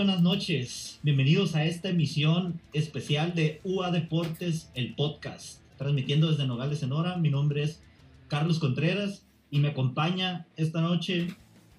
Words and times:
buenas 0.00 0.22
noches. 0.22 0.98
Bienvenidos 1.02 1.54
a 1.54 1.66
esta 1.66 1.90
emisión 1.90 2.58
especial 2.72 3.34
de 3.34 3.60
UA 3.64 3.90
Deportes, 3.90 4.70
el 4.72 4.94
podcast. 4.94 5.60
Transmitiendo 5.76 6.30
desde 6.30 6.46
Nogales, 6.46 6.78
Sonora. 6.78 7.18
Mi 7.18 7.28
nombre 7.28 7.64
es 7.64 7.82
Carlos 8.26 8.58
Contreras 8.58 9.26
y 9.50 9.58
me 9.58 9.68
acompaña 9.68 10.46
esta 10.56 10.80
noche 10.80 11.26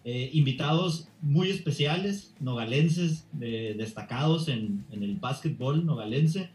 eh, 0.06 0.30
invitados 0.34 1.08
muy 1.24 1.50
especiales, 1.50 2.36
nogalenses, 2.40 3.26
destacados 3.40 4.50
en, 4.50 4.86
el 4.92 5.16
básquetbol 5.16 5.84
nogalense. 5.84 6.52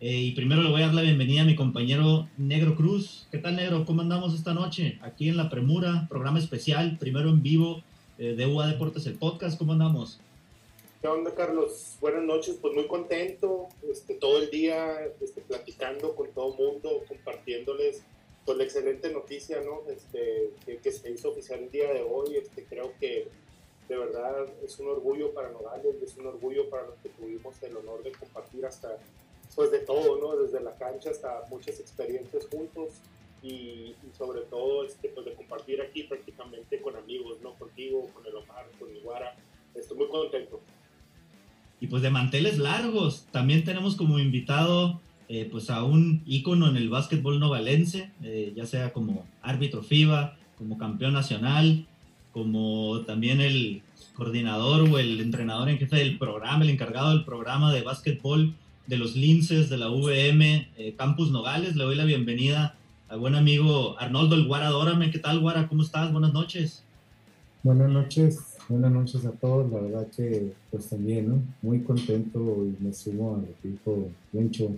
Eh, 0.00 0.18
y 0.18 0.32
primero 0.32 0.62
le 0.62 0.70
voy 0.70 0.80
a 0.80 0.86
dar 0.86 0.94
la 0.94 1.02
bienvenida 1.02 1.42
a 1.42 1.44
mi 1.44 1.56
compañero 1.56 2.26
Negro 2.38 2.74
Cruz. 2.74 3.26
¿Qué 3.30 3.36
tal, 3.36 3.56
Negro? 3.56 3.84
¿Cómo 3.84 4.00
andamos 4.00 4.32
esta 4.32 4.54
noche? 4.54 4.98
Aquí 5.02 5.28
en 5.28 5.36
La 5.36 5.50
Premura, 5.50 6.06
programa 6.08 6.38
especial, 6.38 6.96
primero 6.96 7.28
en 7.28 7.42
vivo 7.42 7.82
eh, 8.16 8.34
de 8.34 8.46
UA 8.46 8.68
Deportes, 8.68 9.06
el 9.06 9.16
podcast. 9.16 9.58
¿Cómo 9.58 9.74
andamos? 9.74 10.18
¿Qué 11.02 11.08
onda, 11.08 11.34
Carlos? 11.34 11.96
Buenas 12.00 12.22
noches, 12.22 12.58
pues 12.62 12.74
muy 12.74 12.86
contento, 12.86 13.66
este, 13.90 14.14
todo 14.14 14.38
el 14.38 14.50
día 14.50 15.04
este, 15.20 15.40
platicando 15.40 16.14
con 16.14 16.30
todo 16.30 16.52
el 16.52 16.58
mundo, 16.60 17.02
compartiéndoles 17.08 18.04
pues, 18.44 18.56
la 18.56 18.62
excelente 18.62 19.10
noticia 19.10 19.60
¿no? 19.62 19.82
este, 19.90 20.52
que, 20.80 20.92
se 20.92 21.10
hizo 21.10 21.30
oficial 21.30 21.58
el 21.58 21.72
día 21.72 21.92
de 21.92 22.02
hoy. 22.02 22.36
Este, 22.36 22.64
creo 22.66 22.92
que 23.00 23.26
de 23.88 23.96
verdad 23.96 24.46
es 24.64 24.78
un 24.78 24.90
orgullo 24.90 25.34
para 25.34 25.50
Nogales, 25.50 26.00
es 26.00 26.16
un 26.18 26.26
orgullo 26.28 26.70
para 26.70 26.86
los 26.86 26.94
que 27.00 27.08
tuvimos 27.08 27.60
el 27.64 27.76
honor 27.78 28.04
de 28.04 28.12
compartir 28.12 28.64
hasta, 28.64 28.96
pues 29.56 29.72
de 29.72 29.80
todo, 29.80 30.20
¿no? 30.20 30.36
desde 30.36 30.60
la 30.60 30.76
cancha 30.76 31.10
hasta 31.10 31.46
muchas 31.50 31.80
experiencias 31.80 32.46
juntos. 32.46 32.90
Y, 33.42 33.96
sobre 34.16 34.42
todo 34.42 34.84
este, 34.84 35.08
pues 35.08 35.26
de 35.26 35.34
compartir 35.34 35.82
aquí 35.82 36.04
prácticamente 36.04 36.80
con 36.80 36.94
amigos, 36.94 37.40
¿no? 37.40 37.58
Contigo, 37.58 38.08
con 38.14 38.24
el 38.24 38.36
Omar, 38.36 38.66
con 38.78 38.94
Iguara. 38.94 39.34
Estoy 39.74 39.96
muy 39.96 40.06
contento. 40.06 40.60
Y 41.82 41.88
pues 41.88 42.00
de 42.00 42.10
manteles 42.10 42.58
largos, 42.58 43.26
también 43.32 43.64
tenemos 43.64 43.96
como 43.96 44.20
invitado 44.20 45.00
eh, 45.28 45.48
pues 45.50 45.68
a 45.68 45.82
un 45.82 46.22
ícono 46.26 46.68
en 46.68 46.76
el 46.76 46.88
básquetbol 46.88 47.40
novalense, 47.40 48.08
eh, 48.22 48.52
ya 48.54 48.66
sea 48.66 48.92
como 48.92 49.26
árbitro 49.42 49.82
FIBA, 49.82 50.36
como 50.56 50.78
campeón 50.78 51.12
nacional, 51.12 51.84
como 52.32 53.00
también 53.00 53.40
el 53.40 53.82
coordinador 54.14 54.88
o 54.88 54.98
el 55.00 55.20
entrenador 55.20 55.70
en 55.70 55.78
jefe 55.78 55.96
del 55.96 56.18
programa, 56.18 56.62
el 56.62 56.70
encargado 56.70 57.10
del 57.10 57.24
programa 57.24 57.72
de 57.72 57.82
básquetbol 57.82 58.54
de 58.86 58.96
los 58.96 59.16
Linces 59.16 59.68
de 59.68 59.78
la 59.78 59.88
VM 59.88 60.68
eh, 60.76 60.94
Campus 60.96 61.32
Nogales. 61.32 61.74
Le 61.74 61.82
doy 61.82 61.96
la 61.96 62.04
bienvenida 62.04 62.76
al 63.08 63.18
buen 63.18 63.34
amigo 63.34 63.98
Arnoldo 63.98 64.36
El 64.36 64.46
Guara 64.46 64.68
Dórame. 64.68 65.10
¿Qué 65.10 65.18
tal, 65.18 65.40
Guara? 65.40 65.66
¿Cómo 65.66 65.82
estás? 65.82 66.12
Buenas 66.12 66.32
noches. 66.32 66.84
Buenas 67.64 67.90
noches. 67.90 68.51
Buenas 68.68 68.92
noches 68.92 69.26
a 69.26 69.32
todos, 69.32 69.70
la 69.70 69.80
verdad 69.80 70.06
que 70.16 70.52
pues 70.70 70.88
también, 70.88 71.28
¿no? 71.28 71.42
Muy 71.62 71.80
contento 71.80 72.38
y 72.64 72.82
me 72.82 72.92
sumo 72.92 73.34
a 73.34 73.38
lo 73.38 73.48
que 73.60 73.68
dijo 73.68 74.08
Lencho 74.32 74.70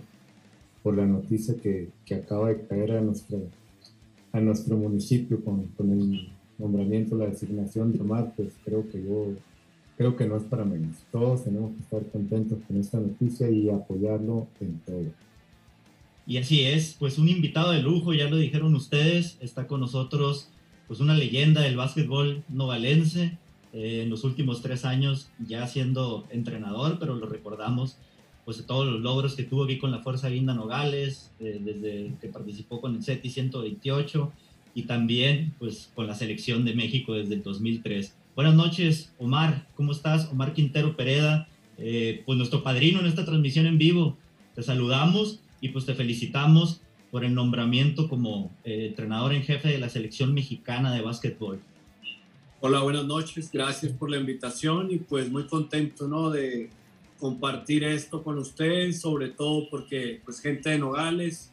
por 0.81 0.97
la 0.97 1.05
noticia 1.05 1.55
que, 1.55 1.89
que, 2.05 2.15
acaba 2.15 2.49
de 2.49 2.65
caer 2.67 2.93
a 2.93 3.01
nuestro, 3.01 3.39
a 4.31 4.39
nuestro 4.39 4.77
municipio 4.77 5.43
con, 5.43 5.63
con 5.77 5.91
el 5.91 6.29
nombramiento, 6.57 7.15
la 7.15 7.27
designación 7.27 7.93
de 7.93 8.01
Omar, 8.01 8.33
pues 8.35 8.53
creo 8.63 8.89
que 8.89 9.03
yo 9.03 9.33
creo 9.97 10.15
que 10.15 10.25
no 10.25 10.37
es 10.37 10.43
para 10.43 10.65
menos. 10.65 10.97
Todos 11.11 11.43
tenemos 11.43 11.71
que 11.71 11.81
estar 11.81 12.05
contentos 12.11 12.59
con 12.67 12.77
esta 12.77 12.99
noticia 12.99 13.49
y 13.49 13.69
apoyarlo 13.69 14.47
en 14.59 14.79
todo. 14.79 15.05
Y 16.27 16.37
así 16.37 16.63
es, 16.63 16.95
pues 16.97 17.17
un 17.17 17.29
invitado 17.29 17.71
de 17.71 17.81
lujo, 17.81 18.13
ya 18.13 18.29
lo 18.29 18.37
dijeron 18.37 18.73
ustedes, 18.75 19.37
está 19.41 19.67
con 19.67 19.79
nosotros 19.79 20.49
pues 20.87 20.99
una 20.99 21.15
leyenda 21.15 21.61
del 21.61 21.77
básquetbol 21.77 22.43
novalense, 22.49 23.37
eh, 23.75 24.03
en 24.03 24.09
los 24.09 24.23
últimos 24.23 24.61
tres 24.61 24.85
años 24.85 25.29
ya 25.37 25.67
siendo 25.67 26.25
entrenador, 26.29 26.97
pero 26.97 27.13
lo 27.15 27.25
recordamos 27.25 27.97
pues 28.45 28.65
todos 28.65 28.87
los 28.87 29.01
logros 29.01 29.35
que 29.35 29.43
tuvo 29.43 29.65
aquí 29.65 29.79
con 29.79 29.91
la 29.91 29.99
Fuerza 29.99 30.29
Guinda 30.29 30.53
Nogales, 30.53 31.33
eh, 31.41 31.59
desde 31.61 32.13
que 32.21 32.29
participó 32.29 32.79
con 32.79 32.95
el 32.95 33.03
CETI 33.03 33.29
128 33.29 34.31
y 34.75 34.83
también 34.83 35.55
pues 35.59 35.91
con 35.93 36.07
la 36.07 36.15
selección 36.15 36.63
de 36.63 36.73
México 36.73 37.15
desde 37.15 37.33
el 37.33 37.43
2003. 37.43 38.15
Buenas 38.33 38.55
noches, 38.55 39.13
Omar, 39.17 39.67
¿cómo 39.75 39.91
estás? 39.91 40.29
Omar 40.31 40.53
Quintero 40.53 40.95
Pereda, 40.95 41.49
eh, 41.77 42.23
pues 42.25 42.37
nuestro 42.37 42.63
padrino 42.63 43.01
en 43.01 43.07
esta 43.07 43.25
transmisión 43.25 43.65
en 43.65 43.77
vivo. 43.77 44.17
Te 44.53 44.63
saludamos 44.63 45.41
y 45.59 45.69
pues 45.69 45.85
te 45.85 45.95
felicitamos 45.95 46.79
por 47.11 47.25
el 47.25 47.33
nombramiento 47.33 48.07
como 48.07 48.51
entrenador 48.63 49.33
en 49.33 49.43
jefe 49.43 49.67
de 49.67 49.79
la 49.79 49.89
selección 49.89 50.33
mexicana 50.33 50.93
de 50.93 51.01
básquetbol. 51.01 51.59
Hola, 52.67 52.81
buenas 52.81 53.05
noches. 53.05 53.51
Gracias 53.53 53.91
por 53.91 54.09
la 54.09 54.17
invitación 54.17 54.89
y 54.89 54.97
pues 54.97 55.29
muy 55.29 55.45
contento, 55.45 56.07
¿no? 56.07 56.31
De 56.31 56.71
compartir 57.19 57.83
esto 57.83 58.23
con 58.23 58.39
ustedes, 58.39 59.01
sobre 59.01 59.29
todo 59.29 59.69
porque 59.69 60.19
pues 60.25 60.39
gente 60.41 60.71
de 60.71 60.79
Nogales 60.79 61.51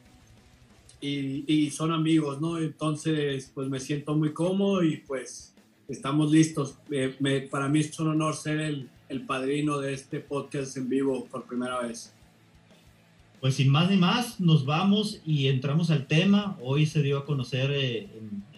y, 1.02 1.44
y 1.46 1.70
son 1.70 1.92
amigos, 1.92 2.40
¿no? 2.40 2.56
Entonces 2.56 3.52
pues 3.54 3.68
me 3.68 3.78
siento 3.78 4.14
muy 4.14 4.32
cómodo 4.32 4.82
y 4.82 5.02
pues 5.06 5.54
estamos 5.86 6.32
listos. 6.32 6.78
Eh, 6.90 7.14
me, 7.20 7.42
para 7.42 7.68
mí 7.68 7.80
es 7.80 8.00
un 8.00 8.08
honor 8.08 8.34
ser 8.34 8.60
el, 8.60 8.88
el 9.10 9.26
padrino 9.26 9.80
de 9.80 9.92
este 9.92 10.18
podcast 10.18 10.78
en 10.78 10.88
vivo 10.88 11.26
por 11.26 11.44
primera 11.44 11.78
vez. 11.82 12.14
Pues 13.42 13.56
sin 13.56 13.68
más 13.68 13.90
ni 13.90 13.98
más, 13.98 14.40
nos 14.40 14.64
vamos 14.64 15.20
y 15.26 15.48
entramos 15.48 15.90
al 15.90 16.06
tema. 16.06 16.56
Hoy 16.62 16.86
se 16.86 17.02
dio 17.02 17.18
a 17.18 17.26
conocer 17.26 17.70
eh, 17.70 18.08
en, 18.16 18.51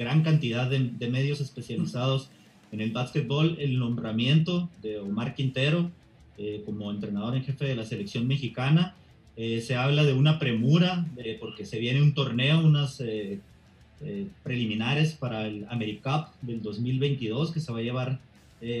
gran 0.00 0.22
cantidad 0.22 0.70
de, 0.70 1.08
medios 1.10 1.42
especializados 1.42 2.30
en 2.72 2.80
el 2.80 2.90
básquetbol 2.90 3.58
el 3.60 3.78
nombramiento 3.78 4.70
de 4.80 4.98
Omar 4.98 5.34
Quintero 5.34 5.90
eh, 6.38 6.62
como 6.64 6.90
entrenador 6.90 7.36
en 7.36 7.44
jefe 7.44 7.66
de 7.66 7.76
la 7.76 7.84
selección 7.84 8.26
mexicana. 8.26 8.94
Eh, 9.36 9.60
se 9.60 9.76
habla 9.76 10.02
de 10.04 10.14
una 10.14 10.38
premura 10.38 11.06
porque 11.38 11.66
se 11.66 11.78
viene 11.78 12.00
un 12.00 12.14
torneo, 12.14 12.60
unas 12.60 12.98
eh, 13.02 13.40
preliminares 14.42 15.12
para 15.12 15.46
el 15.46 15.66
AmeriCup 15.68 16.28
del 16.40 16.62
2022 16.62 17.52
que 17.52 17.60
se 17.60 17.70
va 17.70 17.80
a 17.80 17.82
llevar 17.82 18.20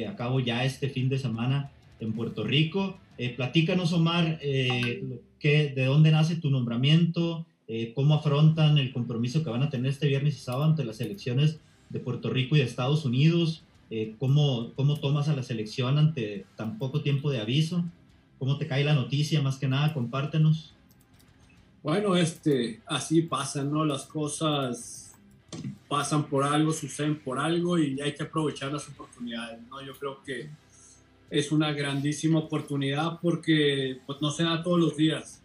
a 0.08 0.16
cabo 0.16 0.40
ya 0.40 0.64
este 0.64 0.88
fin 0.88 1.10
de 1.10 1.18
semana 1.18 1.70
en 2.00 2.14
Puerto 2.14 2.44
Rico. 2.44 2.98
platícanos, 3.36 3.92
Omar, 3.92 4.38
que, 4.40 5.72
de 5.76 5.84
dónde 5.84 6.10
nace 6.12 6.36
tu 6.36 6.50
nombramiento, 6.50 7.44
eh, 7.72 7.92
cómo 7.94 8.14
afrontan 8.14 8.78
el 8.78 8.92
compromiso 8.92 9.44
que 9.44 9.50
van 9.50 9.62
a 9.62 9.70
tener 9.70 9.92
este 9.92 10.08
viernes 10.08 10.36
y 10.36 10.40
sábado 10.40 10.64
ante 10.64 10.84
las 10.84 11.00
elecciones 11.00 11.60
de 11.88 12.00
Puerto 12.00 12.28
Rico 12.28 12.56
y 12.56 12.58
de 12.58 12.64
Estados 12.64 13.04
Unidos, 13.04 13.62
eh, 13.90 14.16
cómo, 14.18 14.72
cómo 14.74 14.98
tomas 14.98 15.28
a 15.28 15.36
la 15.36 15.44
selección 15.44 15.96
ante 15.96 16.46
tan 16.56 16.78
poco 16.78 17.00
tiempo 17.00 17.30
de 17.30 17.38
aviso, 17.38 17.84
cómo 18.40 18.58
te 18.58 18.66
cae 18.66 18.82
la 18.82 18.94
noticia, 18.94 19.40
más 19.40 19.56
que 19.56 19.68
nada, 19.68 19.94
compártenos. 19.94 20.74
Bueno, 21.84 22.16
este, 22.16 22.80
así 22.86 23.22
pasan, 23.22 23.70
¿no? 23.70 23.84
Las 23.84 24.04
cosas 24.04 25.14
pasan 25.88 26.24
por 26.24 26.42
algo, 26.42 26.72
suceden 26.72 27.20
por 27.20 27.38
algo 27.38 27.78
y 27.78 28.00
hay 28.00 28.14
que 28.14 28.24
aprovechar 28.24 28.72
las 28.72 28.88
oportunidades, 28.88 29.60
¿no? 29.68 29.80
Yo 29.80 29.94
creo 29.94 30.20
que 30.24 30.50
es 31.30 31.52
una 31.52 31.70
grandísima 31.70 32.40
oportunidad 32.40 33.20
porque 33.22 34.00
pues, 34.06 34.20
no 34.20 34.32
se 34.32 34.42
da 34.42 34.60
todos 34.60 34.80
los 34.80 34.96
días. 34.96 35.39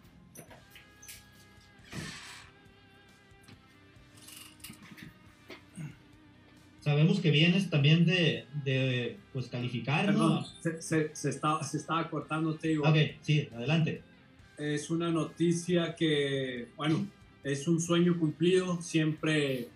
Sabemos 6.86 7.18
que 7.18 7.32
vienes 7.32 7.68
también 7.68 8.06
de, 8.06 8.46
de 8.62 9.16
pues 9.32 9.48
calificar, 9.48 10.14
¿no? 10.14 10.44
Se, 10.62 10.80
se, 10.80 11.10
se, 11.16 11.30
estaba, 11.30 11.60
se 11.64 11.78
estaba 11.78 12.08
cortando, 12.08 12.54
te 12.54 12.68
digo. 12.68 12.88
Ok, 12.88 12.96
sí, 13.22 13.48
adelante. 13.52 14.02
Es 14.56 14.88
una 14.88 15.10
noticia 15.10 15.96
que, 15.96 16.68
bueno, 16.76 17.04
es 17.42 17.66
un 17.66 17.80
sueño 17.80 18.16
cumplido. 18.20 18.80
Siempre 18.80 19.66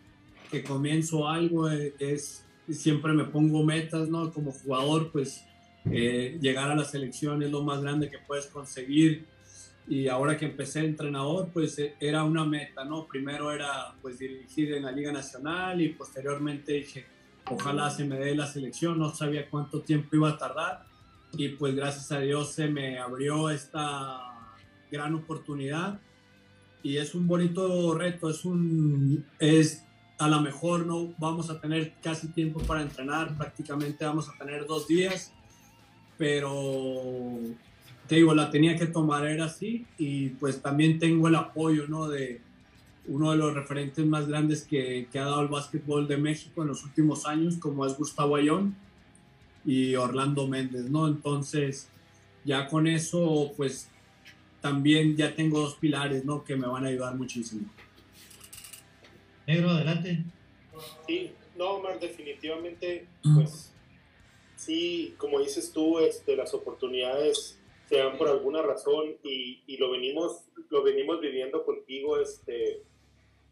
que 0.52 0.62
comienzo 0.62 1.28
algo, 1.28 1.68
es, 1.68 2.44
siempre 2.70 3.12
me 3.12 3.24
pongo 3.24 3.64
metas, 3.64 4.08
¿no? 4.08 4.32
Como 4.32 4.52
jugador, 4.52 5.10
pues 5.10 5.44
eh, 5.90 6.38
llegar 6.40 6.70
a 6.70 6.76
la 6.76 6.84
selección 6.84 7.42
es 7.42 7.50
lo 7.50 7.64
más 7.64 7.82
grande 7.82 8.08
que 8.08 8.18
puedes 8.18 8.46
conseguir 8.46 9.26
y 9.90 10.06
ahora 10.06 10.36
que 10.36 10.44
empecé 10.44 10.84
entrenador, 10.84 11.48
pues 11.52 11.76
e, 11.80 11.96
era 11.98 12.22
una 12.22 12.44
meta, 12.44 12.84
¿no? 12.84 13.08
Primero 13.08 13.50
era 13.50 13.92
pues 14.00 14.20
dirigir 14.20 14.72
en 14.72 14.84
la 14.84 14.92
Liga 14.92 15.10
Nacional 15.10 15.82
y 15.82 15.88
posteriormente 15.88 16.74
dije, 16.74 17.06
ojalá 17.46 17.90
se 17.90 18.04
me 18.04 18.16
dé 18.16 18.36
la 18.36 18.46
selección, 18.46 19.00
no 19.00 19.12
sabía 19.12 19.50
cuánto 19.50 19.80
tiempo 19.80 20.14
iba 20.14 20.30
a 20.30 20.38
tardar 20.38 20.84
y 21.32 21.48
pues 21.48 21.74
gracias 21.74 22.12
a 22.12 22.20
Dios 22.20 22.52
se 22.52 22.68
me 22.68 23.00
abrió 23.00 23.50
esta 23.50 24.20
gran 24.92 25.16
oportunidad 25.16 25.98
y 26.84 26.98
es 26.98 27.16
un 27.16 27.26
bonito 27.26 27.92
reto, 27.92 28.30
es 28.30 28.44
un, 28.44 29.26
es 29.40 29.84
a 30.18 30.28
lo 30.28 30.40
mejor 30.40 30.86
no 30.86 31.14
vamos 31.18 31.50
a 31.50 31.60
tener 31.60 31.94
casi 32.00 32.28
tiempo 32.28 32.60
para 32.60 32.82
entrenar, 32.82 33.36
prácticamente 33.36 34.04
vamos 34.04 34.28
a 34.28 34.38
tener 34.38 34.66
dos 34.66 34.86
días, 34.86 35.32
pero 36.16 37.40
te 38.10 38.16
digo, 38.16 38.34
la 38.34 38.50
tenía 38.50 38.76
que 38.76 38.86
tomar, 38.86 39.24
era 39.24 39.44
así, 39.44 39.86
y 39.96 40.30
pues 40.30 40.60
también 40.60 40.98
tengo 40.98 41.28
el 41.28 41.36
apoyo, 41.36 41.86
¿no? 41.86 42.08
De 42.08 42.40
uno 43.06 43.30
de 43.30 43.36
los 43.36 43.54
referentes 43.54 44.04
más 44.04 44.26
grandes 44.26 44.64
que, 44.64 45.06
que 45.12 45.20
ha 45.20 45.26
dado 45.26 45.42
el 45.42 45.46
básquetbol 45.46 46.08
de 46.08 46.16
México 46.16 46.62
en 46.62 46.68
los 46.68 46.82
últimos 46.82 47.24
años, 47.24 47.58
como 47.58 47.86
es 47.86 47.96
Gustavo 47.96 48.34
Ayón, 48.34 48.74
y 49.64 49.94
Orlando 49.94 50.48
Méndez, 50.48 50.90
¿no? 50.90 51.06
Entonces, 51.06 51.88
ya 52.44 52.66
con 52.66 52.88
eso, 52.88 53.52
pues 53.56 53.88
también 54.60 55.16
ya 55.16 55.36
tengo 55.36 55.60
dos 55.60 55.76
pilares, 55.76 56.24
¿no? 56.24 56.42
Que 56.42 56.56
me 56.56 56.66
van 56.66 56.86
a 56.86 56.88
ayudar 56.88 57.14
muchísimo. 57.14 57.70
Negro, 59.46 59.70
adelante. 59.70 60.24
Sí, 61.06 61.30
no, 61.56 61.74
Omar, 61.74 62.00
definitivamente, 62.00 63.06
pues 63.22 63.70
sí, 64.56 65.14
como 65.16 65.38
dices 65.38 65.70
tú, 65.70 66.00
este, 66.00 66.34
las 66.34 66.52
oportunidades 66.54 67.59
se 67.90 67.96
dan 67.98 68.16
por 68.16 68.28
alguna 68.28 68.62
razón 68.62 69.18
y, 69.22 69.62
y 69.66 69.76
lo 69.76 69.90
venimos 69.90 70.44
lo 70.70 70.82
venimos 70.82 71.20
viviendo 71.20 71.64
contigo 71.64 72.18
este 72.18 72.82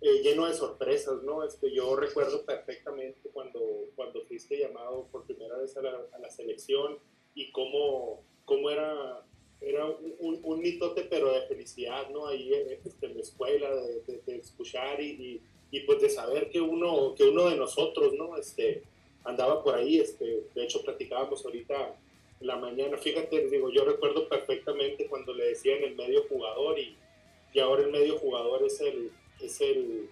eh, 0.00 0.22
lleno 0.22 0.46
de 0.46 0.54
sorpresas, 0.54 1.24
¿no? 1.24 1.42
Este, 1.42 1.74
yo 1.74 1.96
recuerdo 1.96 2.44
perfectamente 2.44 3.30
cuando, 3.32 3.60
cuando 3.96 4.22
fuiste 4.26 4.56
llamado 4.56 5.08
por 5.10 5.24
primera 5.24 5.58
vez 5.58 5.76
a 5.76 5.82
la, 5.82 5.90
a 6.12 6.18
la 6.20 6.30
selección 6.30 6.98
y 7.34 7.50
cómo, 7.50 8.22
cómo 8.44 8.70
era, 8.70 9.24
era 9.60 9.86
un, 9.86 10.38
un, 10.40 10.60
mitote, 10.60 11.02
pero 11.10 11.32
de 11.32 11.48
felicidad, 11.48 12.08
¿no? 12.10 12.28
Ahí 12.28 12.54
este, 12.54 13.06
en 13.06 13.16
la 13.16 13.22
escuela, 13.22 13.74
de, 13.74 14.20
de, 14.24 14.36
escuchar 14.36 15.00
y, 15.02 15.42
y, 15.72 15.80
pues 15.80 16.00
de 16.00 16.10
saber 16.10 16.48
que 16.48 16.60
uno, 16.60 17.16
que 17.16 17.24
uno 17.24 17.50
de 17.50 17.56
nosotros, 17.56 18.14
¿no? 18.14 18.36
Este, 18.36 18.84
andaba 19.24 19.64
por 19.64 19.74
ahí, 19.74 19.98
este, 19.98 20.44
de 20.54 20.62
hecho 20.62 20.80
platicábamos 20.84 21.44
ahorita 21.44 21.96
la 22.40 22.56
mañana, 22.56 22.96
fíjate, 22.96 23.48
digo, 23.48 23.70
yo 23.70 23.84
recuerdo 23.84 24.28
perfectamente 24.28 25.06
cuando 25.08 25.34
le 25.34 25.46
decían 25.46 25.82
el 25.82 25.96
medio 25.96 26.22
jugador 26.28 26.78
y, 26.78 26.96
y 27.52 27.58
ahora 27.58 27.82
el 27.82 27.90
medio 27.90 28.16
jugador 28.18 28.62
es 28.64 28.80
el, 28.80 29.10
es 29.40 29.60
el, 29.60 30.08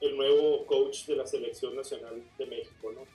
el 0.00 0.16
nuevo 0.16 0.66
coach 0.66 1.06
de 1.06 1.16
la 1.16 1.26
selección 1.26 1.74
nacional 1.74 2.22
de 2.38 2.46
México, 2.46 2.92
¿no? 2.92 3.06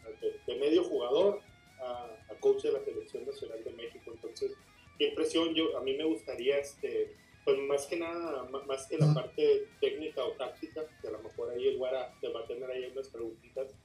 De, 0.48 0.56
medio 0.56 0.83
jugador 0.83 1.39
a, 1.80 2.16
coach 2.39 2.63
de 2.63 2.71
la 2.71 2.83
selección 2.83 3.25
nacional 3.25 3.63
de 3.63 3.71
México. 3.71 4.12
Entonces, 4.13 4.54
qué 4.98 5.10
impresión, 5.10 5.54
yo, 5.54 5.77
a 5.77 5.81
mí 5.81 5.94
me 5.95 6.06
gustaría, 6.06 6.57
este, 6.57 7.13
pues 7.44 7.57
más 7.60 7.86
que 7.86 7.98
nada, 7.98 8.44
más 8.44 8.88
que 8.88 8.98
la 8.98 9.13
parte 9.13 9.68
técnica 9.81 10.24
o 10.24 10.31
táctica, 10.31 10.86
que 11.01 11.07
a 11.07 11.12
lo 11.12 11.19
mejor 11.19 11.51
ahí 11.51 11.68
el 11.68 11.77
Guara 11.77 12.13
te 12.21 12.30
va 12.30 12.42
a 12.42 12.48
tener 12.48 12.69
ahí 12.69 12.86
unas 12.86 13.10
preguntitas, 13.10 13.75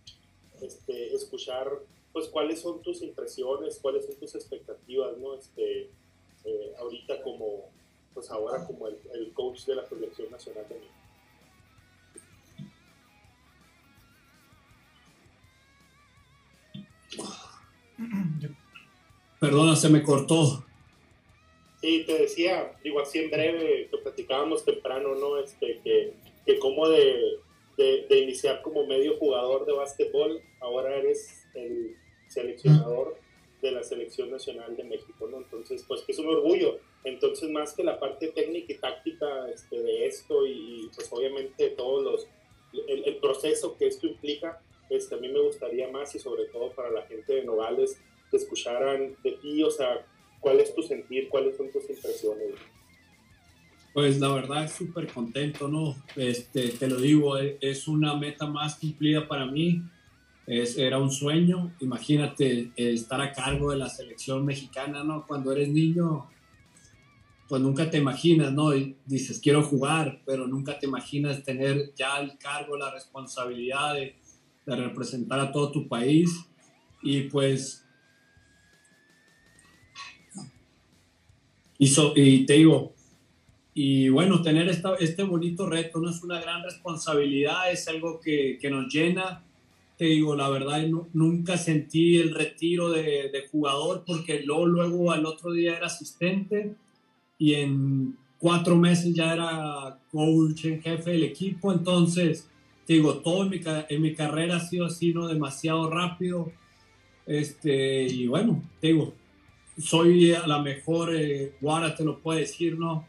este, 0.63 1.15
escuchar, 1.15 1.69
pues 2.15 2.29
cuáles 2.29 2.61
son 2.61 2.81
tus 2.81 3.03
impresiones, 3.03 3.81
cuáles 3.83 4.07
son 4.07 4.15
tus 4.15 4.37
expectativas, 4.37 5.19
¿no? 5.19 5.35
Este, 5.35 5.91
eh, 6.45 6.73
ahorita 6.79 7.21
como, 7.23 7.69
pues 8.15 8.31
ahora 8.31 8.65
como 8.65 8.87
el, 8.87 8.97
el 9.13 9.33
coach 9.33 9.65
de 9.65 9.75
la 9.75 9.85
selección 9.85 10.31
nacional 10.31 10.65
de 10.69 10.77
México. 10.77 10.95
Perdona, 19.41 19.75
se 19.75 19.89
me 19.89 20.01
cortó. 20.01 20.65
Sí, 21.81 22.05
te 22.07 22.17
decía, 22.17 22.79
digo 22.85 23.01
así 23.01 23.19
en 23.19 23.31
breve, 23.31 23.89
que 23.91 23.99
platicábamos 23.99 24.65
temprano, 24.65 25.17
¿no? 25.17 25.37
Este, 25.39 25.81
que, 25.83 26.15
que 26.47 26.61
como 26.61 26.89
de, 26.89 27.41
de, 27.77 28.19
iniciar 28.21 28.63
como 28.63 28.87
medio 28.87 29.17
jugador 29.19 29.67
de 29.67 29.73
básquetbol, 29.73 30.41
ahora 30.61 30.95
eres 30.95 31.45
el 31.55 31.97
seleccionador 32.35 33.17
de 33.63 33.71
la 33.73 33.83
selección 33.83 34.31
nacional 34.31 34.77
de 34.77 34.85
México, 34.85 35.27
¿no? 35.31 35.39
Entonces, 35.39 35.85
pues 35.89 36.03
que 36.03 36.13
es 36.13 36.19
un 36.19 36.29
orgullo. 36.29 36.79
Entonces, 37.05 37.49
más 37.51 37.73
que 37.73 37.83
la 37.83 37.99
parte 37.99 38.29
técnica 38.29 38.73
y 38.73 38.77
táctica 38.77 39.49
este, 39.49 39.81
de 39.81 40.07
esto 40.07 40.47
y, 40.47 40.91
pues 40.95 41.09
obviamente 41.11 41.71
todos 41.71 42.05
los, 42.05 42.29
el, 42.89 43.05
el 43.05 43.17
proceso 43.17 43.77
que 43.79 43.87
esto 43.87 44.07
implica, 44.07 44.61
este, 44.91 45.15
a 45.15 45.19
mí 45.19 45.29
me 45.29 45.41
gustaría 45.41 45.89
más 45.89 46.15
y 46.15 46.19
sobre 46.19 46.45
todo 46.47 46.71
para 46.73 46.91
la 46.91 47.03
gente 47.03 47.35
de 47.35 47.45
Nogales 47.45 47.99
que 48.31 48.37
escucharan 48.37 49.17
de 49.23 49.33
ti, 49.33 49.63
o 49.63 49.71
sea, 49.71 50.07
cuál 50.41 50.61
es 50.61 50.75
tu 50.75 50.83
sentir, 50.83 51.29
cuáles 51.29 51.57
son 51.57 51.71
tus 51.73 51.89
impresiones. 51.89 52.55
Pues 53.95 54.19
la 54.19 54.35
verdad, 54.35 54.71
súper 54.71 55.07
contento, 55.07 55.69
¿no? 55.69 55.97
Este, 56.17 56.69
te 56.71 56.89
lo 56.89 56.97
digo, 56.97 57.39
e, 57.39 57.59
es 57.61 57.87
una 57.87 58.15
meta 58.17 58.47
más 58.47 58.77
cumplida 58.77 59.27
para 59.29 59.47
mí. 59.47 59.83
Es, 60.47 60.77
era 60.77 60.99
un 60.99 61.11
sueño. 61.11 61.73
Imagínate 61.81 62.73
estar 62.77 63.21
a 63.21 63.33
cargo 63.33 63.71
de 63.71 63.79
la 63.79 63.89
selección 63.89 64.45
mexicana, 64.45 65.03
¿no? 65.03 65.27
Cuando 65.27 65.53
eres 65.53 65.69
niño, 65.69 66.27
pues 67.49 67.63
nunca 67.63 67.91
te 67.91 67.99
imaginas, 67.99 68.53
¿no? 68.53 68.75
Y 68.75 68.97
dices, 69.07 69.41
quiero 69.41 69.63
jugar, 69.63 70.21
pero 70.27 70.47
nunca 70.47 70.79
te 70.79 70.87
imaginas 70.87 71.43
tener 71.43 71.95
ya 71.95 72.19
el 72.19 72.37
cargo, 72.39 72.77
la 72.77 72.91
responsabilidad 72.91 73.95
de, 73.95 74.17
representar 74.67 75.41
a 75.41 75.53
todo 75.53 75.71
tu 75.71 75.89
país. 75.89 76.31
Y 77.03 77.23
pues 77.23 77.81
Y, 81.77 81.93
y 82.15 82.47
te 82.47 82.55
digo, 82.55 82.95
y 83.75 84.09
bueno, 84.09 84.41
tener 84.41 84.69
esta, 84.69 84.95
este 84.95 85.25
bonito 85.25 85.67
reto 85.67 85.99
no 85.99 86.09
es 86.09 86.23
una 86.23 86.41
gran 86.41 86.63
responsabilidad, 86.63 87.71
es 87.73 87.89
algo 87.89 88.21
que 88.21 88.59
nos 88.71 88.93
llena. 88.93 89.45
Te 89.97 90.07
digo, 90.07 90.35
la 90.35 90.49
verdad, 90.49 90.85
nunca 91.13 91.57
sentí 91.57 92.17
el 92.17 92.35
retiro 92.35 92.91
de, 92.91 93.31
de, 93.33 93.49
jugador 93.51 94.03
porque 94.05 94.41
luego, 94.41 94.67
luego 94.67 95.13
al 95.13 95.25
otro 95.25 95.53
día 95.53 95.77
era 95.77 95.87
asistente 95.87 96.75
y 97.39 97.55
en 97.55 98.17
cuatro 98.39 98.77
meses 98.77 99.15
ya 99.15 99.33
era 99.33 99.99
coach 100.11 100.65
en 100.65 100.83
jefe 100.83 101.13
del 101.13 101.23
equipo. 101.23 101.73
Entonces, 101.73 102.49
te 102.87 102.95
digo, 102.95 103.19
todo 103.19 103.45
en 103.45 103.51
mi, 103.51 103.61
en 103.89 104.03
mi 104.03 104.15
carrera 104.15 104.57
ha 104.57 104.61
sido 104.61 104.87
así, 104.87 105.15
¿no? 105.15 105.29
Demasiado 105.29 105.89
rápido. 105.89 106.53
Este, 107.27 108.05
y 108.05 108.27
bueno, 108.27 108.63
te 108.81 108.89
digo, 108.89 109.15
soy 109.79 110.33
a 110.33 110.47
la 110.47 110.61
mejor, 110.61 111.15
eh, 111.15 111.55
Guara 111.61 111.95
te 111.95 112.05
lo 112.05 112.19
puede 112.19 112.41
decir, 112.41 112.79
¿no? 112.79 113.07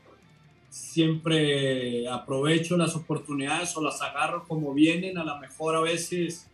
Siempre 0.69 2.07
aprovecho 2.07 2.77
las 2.77 2.95
oportunidades 2.95 3.75
o 3.75 3.83
las 3.83 4.01
agarro 4.01 4.45
como 4.47 4.73
vienen, 4.73 5.17
a 5.17 5.23
lo 5.23 5.37
mejor 5.39 5.75
a 5.75 5.81
veces 5.81 6.49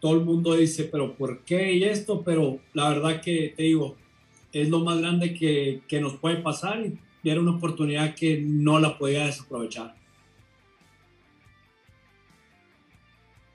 todo 0.00 0.14
el 0.14 0.24
mundo 0.24 0.54
dice, 0.54 0.84
pero 0.84 1.14
¿por 1.14 1.44
qué 1.44 1.72
y 1.74 1.84
esto? 1.84 2.22
Pero 2.22 2.60
la 2.74 2.88
verdad 2.88 3.20
que 3.20 3.54
te 3.56 3.64
digo, 3.64 3.96
es 4.52 4.68
lo 4.68 4.80
más 4.80 4.98
grande 4.98 5.34
que, 5.34 5.82
que 5.88 6.00
nos 6.00 6.14
puede 6.14 6.36
pasar 6.36 6.84
y 7.22 7.28
era 7.28 7.40
una 7.40 7.52
oportunidad 7.52 8.14
que 8.14 8.40
no 8.40 8.78
la 8.78 8.98
podía 8.98 9.26
desaprovechar. 9.26 9.94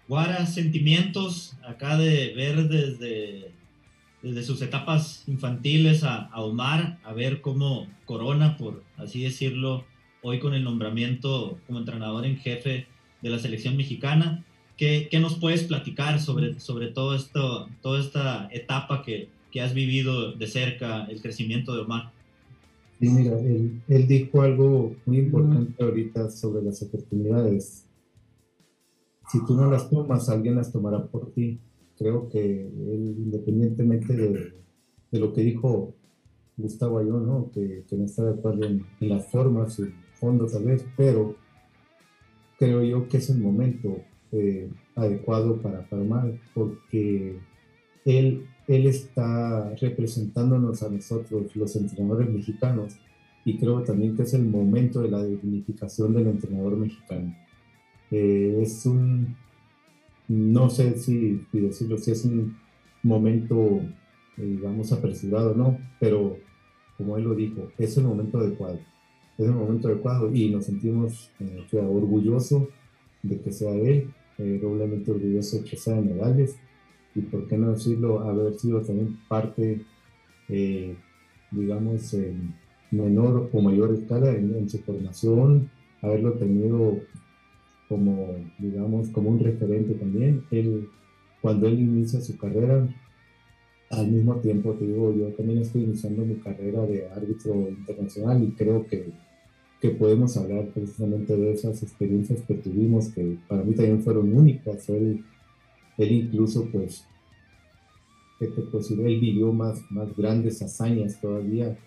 Guara, 0.08 0.46
sentimientos 0.46 1.56
acá 1.64 1.98
de 1.98 2.34
ver 2.36 2.68
desde 2.68 3.52
desde 4.22 4.44
sus 4.44 4.62
etapas 4.62 5.24
infantiles 5.28 6.04
a, 6.04 6.30
Omar, 6.36 7.00
a 7.04 7.14
ver 7.14 7.42
cómo 7.42 7.88
Corona, 8.06 8.58
por 8.58 8.84
así 8.98 9.24
decirlo, 9.24 9.86
hoy 10.22 10.40
con 10.40 10.54
el 10.54 10.64
nombramiento 10.64 11.60
como 11.66 11.80
entrenador 11.80 12.26
en 12.26 12.38
jefe 12.38 12.88
de 13.22 13.30
la 13.30 13.40
selección 13.40 13.78
mexicana. 13.78 14.44
¿Qué, 14.82 15.10
qué 15.12 15.20
nos 15.20 15.36
puedes 15.36 15.62
platicar 15.66 16.20
sobre, 16.20 16.60
sobre 16.60 16.88
todo 16.88 17.14
esto, 17.14 17.70
toda 17.84 18.00
esta 18.00 18.50
etapa 18.52 19.04
que, 19.04 19.30
que, 19.52 19.62
has 19.62 19.76
vivido 19.76 20.32
de 20.32 20.48
cerca, 20.48 21.06
el 21.06 21.22
crecimiento 21.22 21.76
de 21.76 21.82
Omar? 21.82 22.12
Sí, 23.00 23.08
mira, 23.08 23.40
él, 23.40 23.80
él 23.88 24.08
dijo 24.08 24.42
algo 24.42 24.96
muy 25.06 25.20
importante 25.20 25.84
ahorita 25.84 26.32
sobre 26.32 26.64
las 26.64 26.82
oportunidades. 26.82 27.86
Si 29.32 29.46
tú 29.46 29.54
no 29.54 29.70
las 29.70 29.88
tomas, 29.88 30.30
alguien 30.30 30.56
las 30.56 30.72
tomará 30.72 31.06
por 31.06 31.32
ti 31.32 31.60
creo 31.96 32.28
que 32.30 32.40
él, 32.42 33.16
independientemente 33.20 34.16
de, 34.16 34.54
de, 35.12 35.20
lo 35.20 35.32
que 35.32 35.42
dijo 35.42 35.94
Gustavo 36.58 36.98
Ayón, 36.98 37.28
¿no? 37.28 37.52
que, 37.54 37.84
que, 37.88 37.96
no 37.96 38.06
está 38.06 38.24
de 38.24 38.32
acuerdo 38.32 38.66
en, 38.66 38.84
las 39.02 39.28
formas 39.28 39.78
y 39.78 39.94
fondo 40.16 40.48
tal 40.48 40.64
vez, 40.64 40.84
pero 40.98 41.36
creo 42.58 42.82
yo 42.82 43.08
que 43.08 43.18
es 43.18 43.30
el 43.30 43.38
momento 43.38 44.02
eh, 44.32 44.70
adecuado 44.96 45.62
para, 45.62 45.88
para 45.88 46.04
porque 46.54 47.40
él, 48.06 48.46
él 48.68 48.88
está 48.88 49.74
representándonos 49.76 50.84
a 50.84 50.90
nosotros, 50.90 51.56
los 51.56 51.76
entrenadores 51.76 52.30
mexicanos, 52.30 52.96
y 53.44 53.58
creo 53.58 53.82
también 53.84 54.16
que 54.16 54.24
es 54.24 54.34
el 54.34 54.46
momento 54.46 55.02
de 55.02 55.10
la 55.10 55.24
dignificación 55.24 56.14
del 56.14 56.28
entrenador 56.28 56.78
mexicano. 56.78 57.36
Eh, 58.12 58.60
es 58.62 58.86
un 58.86 59.36
no 60.32 60.70
sé 60.70 60.98
si, 60.98 61.46
decirlo, 61.52 61.98
si 61.98 62.12
es 62.12 62.24
un 62.24 62.56
momento, 63.04 63.82
eh, 64.38 64.44
digamos, 64.44 64.92
apresurado, 64.94 65.54
¿no? 65.56 65.78
Pero 66.00 66.38
como 66.98 67.18
él 67.18 67.26
lo 67.26 67.36
dijo, 67.36 67.70
es 67.78 67.98
el 67.98 68.06
momento 68.06 68.40
adecuado. 68.40 68.80
Es 69.38 69.46
el 69.46 69.54
momento 69.54 69.90
adecuado 69.90 70.34
y 70.34 70.50
nos 70.50 70.66
sentimos 70.66 71.32
eh, 71.40 71.66
orgullosos 71.74 72.70
de 73.24 73.42
que 73.42 73.52
sea 73.52 73.74
él, 73.74 74.14
eh, 74.42 74.60
doblemente 74.62 75.12
orgulloso 75.12 75.58
de 75.58 75.64
que 75.64 75.78
sea 75.78 76.02
Medales 76.02 76.56
y 77.14 77.22
por 77.22 77.48
qué 77.48 77.58
no 77.58 77.72
decirlo, 77.72 78.22
haber 78.22 78.54
sido 78.54 78.82
también 78.82 79.18
parte, 79.28 79.82
eh, 80.50 80.96
digamos, 81.52 82.14
en 82.14 82.56
menor 82.92 83.50
o 83.52 83.62
mayor 83.62 83.94
escala 83.94 84.32
en, 84.32 84.56
en 84.56 84.70
su 84.70 84.80
formación, 84.80 85.70
haberlo 86.02 86.34
tenido 86.34 87.00
como, 87.88 88.36
digamos, 88.58 89.10
como 89.10 89.30
un 89.32 89.40
referente 89.40 89.94
también. 89.96 90.44
Él, 90.50 90.88
cuando 91.42 91.68
él 91.68 91.80
inicia 91.80 92.22
su 92.22 92.38
carrera, 92.38 92.88
al 93.90 94.08
mismo 94.08 94.36
tiempo, 94.38 94.74
te 94.74 94.88
digo, 94.88 95.14
yo 95.14 95.28
también 95.34 95.60
estoy 95.60 95.84
iniciando 95.84 96.24
mi 96.24 96.36
carrera 96.36 96.86
de 96.86 97.10
árbitro 97.10 97.54
internacional 97.70 98.42
y 98.42 98.52
creo 98.52 98.86
que, 98.88 99.12
que 99.82 99.90
podemos 99.90 100.38
hablar 100.38 100.68
precisamente 100.68 101.36
de 101.36 101.54
esas 101.54 101.82
experiencias 101.82 102.42
que 102.42 102.54
tuvimos, 102.54 103.10
que 103.10 103.40
para 103.48 103.64
mí 103.64 103.74
también 103.74 104.04
fueron 104.04 104.32
únicas. 104.32 104.88
Él, 104.90 105.26
él 105.98 106.12
incluso, 106.12 106.70
pues, 106.72 107.04
que 108.40 108.46
te 108.48 108.62
él 108.62 109.20
vivió 109.20 109.52
más, 109.52 109.82
más 109.90 110.16
grandes 110.16 110.62
hazañas 110.62 111.20
todavía 111.20 111.78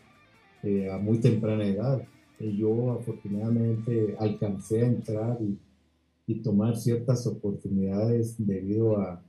eh, 0.64 0.90
a 0.90 0.98
muy 0.98 1.18
temprana 1.18 1.66
edad. 1.66 2.02
Y 2.40 2.56
yo 2.56 2.92
afortunadamente 2.92 4.16
alcancé 4.18 4.82
a 4.82 4.86
entrar 4.86 5.38
y, 5.40 5.56
y 6.26 6.42
tomar 6.42 6.76
ciertas 6.76 7.28
oportunidades 7.28 8.34
debido 8.38 8.98
a, 8.98 9.22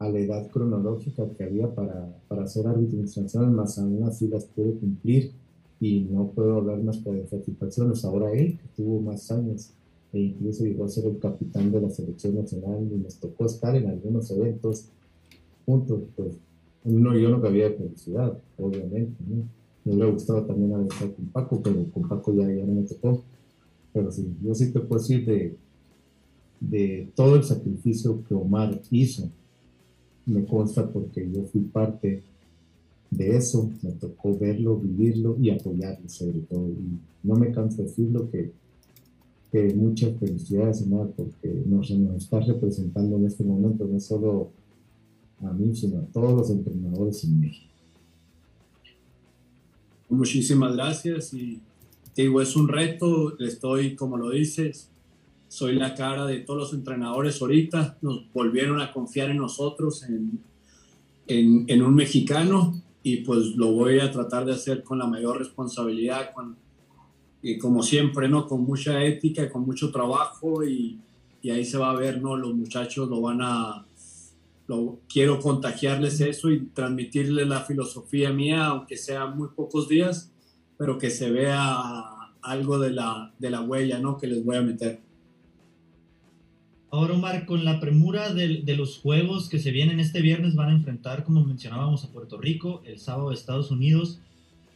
a 0.00 0.08
la 0.08 0.18
edad 0.18 0.50
cronológica 0.50 1.28
que 1.36 1.44
había 1.44 1.72
para, 1.72 2.12
para 2.26 2.48
ser 2.48 2.66
árbitro 2.66 2.98
internacional, 2.98 3.52
más 3.52 3.78
aún 3.78 4.02
así 4.02 4.26
las 4.26 4.46
pude 4.46 4.74
cumplir 4.74 5.43
y 5.84 6.00
no 6.10 6.28
puedo 6.28 6.56
hablar 6.56 6.82
más 6.82 6.96
que 6.96 7.12
de 7.12 7.26
satisfacciones. 7.26 8.02
Ahora 8.06 8.32
él, 8.32 8.56
que 8.56 8.68
tuvo 8.74 9.02
más 9.02 9.30
años 9.30 9.70
e 10.14 10.18
incluso 10.18 10.64
llegó 10.64 10.86
a 10.86 10.88
ser 10.88 11.04
el 11.04 11.18
capitán 11.18 11.70
de 11.70 11.78
la 11.78 11.90
selección 11.90 12.36
nacional 12.36 12.88
y 12.90 12.96
nos 12.96 13.16
tocó 13.16 13.44
estar 13.44 13.76
en 13.76 13.88
algunos 13.88 14.30
eventos 14.30 14.86
juntos, 15.66 16.00
pues 16.16 16.38
no, 16.84 17.14
yo 17.18 17.28
no 17.28 17.42
cabía 17.42 17.68
de 17.68 17.76
felicidad, 17.76 18.32
obviamente. 18.56 19.22
¿no? 19.28 19.44
Me 19.84 19.92
hubiera 19.92 20.10
gustado 20.10 20.44
también 20.44 20.72
haber 20.72 20.86
estado 20.86 21.12
con 21.12 21.26
Paco, 21.26 21.60
pero 21.62 21.84
con 21.92 22.08
Paco 22.08 22.32
ya, 22.32 22.50
ya 22.50 22.64
no 22.64 22.74
me 22.74 22.84
tocó. 22.84 23.22
Pero 23.92 24.10
sí, 24.10 24.26
yo 24.42 24.54
sí 24.54 24.72
te 24.72 24.80
puedo 24.80 25.02
decir 25.02 25.26
de, 25.26 25.54
de 26.60 27.08
todo 27.14 27.36
el 27.36 27.44
sacrificio 27.44 28.24
que 28.26 28.34
Omar 28.34 28.80
hizo 28.90 29.28
me 30.24 30.46
consta 30.46 30.90
porque 30.90 31.30
yo 31.30 31.44
fui 31.44 31.60
parte 31.60 32.22
de 33.16 33.36
eso, 33.36 33.70
me 33.82 33.92
tocó 33.92 34.36
verlo, 34.38 34.76
vivirlo 34.76 35.36
y 35.40 35.50
apoyarlo 35.50 36.08
sobre 36.08 36.40
todo. 36.40 36.68
Y 36.68 36.98
no 37.22 37.36
me 37.36 37.50
canso 37.52 37.78
de 37.78 37.84
decirlo 37.84 38.30
que, 38.30 38.52
que 39.50 39.74
muchas 39.74 40.16
felicidades, 40.18 40.82
Omar, 40.82 41.08
porque 41.16 41.62
nos, 41.66 41.90
nos 41.90 42.24
está 42.24 42.40
representando 42.40 43.16
en 43.16 43.26
este 43.26 43.44
momento 43.44 43.86
no 43.86 44.00
solo 44.00 44.50
a 45.42 45.52
mí, 45.52 45.74
sino 45.74 45.98
a 45.98 46.06
todos 46.06 46.32
los 46.32 46.50
entrenadores 46.50 47.24
en 47.24 47.40
México. 47.40 47.70
Muchísimas 50.08 50.74
gracias 50.74 51.34
y 51.34 51.60
te 52.14 52.22
digo, 52.22 52.40
es 52.40 52.54
un 52.54 52.68
reto, 52.68 53.38
estoy, 53.40 53.96
como 53.96 54.16
lo 54.16 54.30
dices, 54.30 54.88
soy 55.48 55.74
la 55.74 55.94
cara 55.94 56.26
de 56.26 56.38
todos 56.40 56.60
los 56.60 56.74
entrenadores 56.74 57.40
ahorita, 57.40 57.98
nos 58.02 58.32
volvieron 58.32 58.80
a 58.80 58.92
confiar 58.92 59.30
en 59.30 59.38
nosotros, 59.38 60.04
en, 60.04 60.40
en, 61.26 61.82
un 61.82 61.94
mexicano, 61.94 62.80
y 63.06 63.18
pues 63.18 63.54
lo 63.54 63.70
voy 63.70 64.00
a 64.00 64.10
tratar 64.10 64.46
de 64.46 64.54
hacer 64.54 64.82
con 64.82 64.98
la 64.98 65.06
mayor 65.06 65.38
responsabilidad, 65.38 66.32
con, 66.34 66.56
y 67.42 67.58
como 67.58 67.82
siempre, 67.82 68.30
¿no? 68.30 68.46
Con 68.46 68.62
mucha 68.62 69.04
ética, 69.04 69.50
con 69.50 69.66
mucho 69.66 69.92
trabajo, 69.92 70.64
y, 70.64 70.98
y 71.42 71.50
ahí 71.50 71.66
se 71.66 71.76
va 71.76 71.90
a 71.90 71.96
ver, 71.96 72.22
¿no? 72.22 72.34
Los 72.34 72.54
muchachos 72.54 73.08
lo 73.08 73.20
van 73.20 73.42
a... 73.42 73.84
Lo, 74.66 75.00
quiero 75.06 75.38
contagiarles 75.38 76.18
eso 76.22 76.50
y 76.50 76.64
transmitirles 76.68 77.46
la 77.46 77.60
filosofía 77.60 78.32
mía, 78.32 78.64
aunque 78.68 78.96
sea 78.96 79.26
muy 79.26 79.48
pocos 79.54 79.86
días, 79.86 80.32
pero 80.78 80.96
que 80.96 81.10
se 81.10 81.30
vea 81.30 81.82
algo 82.40 82.78
de 82.78 82.90
la, 82.90 83.34
de 83.38 83.50
la 83.50 83.60
huella, 83.60 83.98
¿no? 83.98 84.16
Que 84.16 84.28
les 84.28 84.42
voy 84.42 84.56
a 84.56 84.62
meter. 84.62 85.02
Ahora, 86.94 87.14
Omar, 87.14 87.44
con 87.44 87.64
la 87.64 87.80
premura 87.80 88.32
de, 88.32 88.76
los 88.76 88.98
juegos 88.98 89.48
que 89.48 89.58
se 89.58 89.72
vienen 89.72 89.98
este 89.98 90.22
viernes, 90.22 90.54
van 90.54 90.68
a 90.68 90.74
enfrentar, 90.74 91.24
como 91.24 91.44
mencionábamos, 91.44 92.04
a 92.04 92.12
Puerto 92.12 92.38
Rico, 92.38 92.84
el 92.86 93.00
sábado 93.00 93.30
a 93.30 93.34
Estados 93.34 93.72
Unidos. 93.72 94.20